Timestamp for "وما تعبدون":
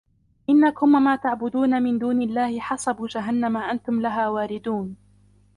0.95-1.83